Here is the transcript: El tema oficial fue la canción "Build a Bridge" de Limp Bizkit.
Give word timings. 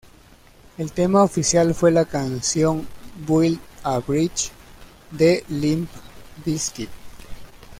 El 0.79 0.93
tema 0.93 1.21
oficial 1.21 1.75
fue 1.75 1.91
la 1.91 2.05
canción 2.05 2.87
"Build 3.27 3.59
a 3.83 3.99
Bridge" 3.99 4.49
de 5.11 5.45
Limp 5.49 5.87
Bizkit. 6.43 6.89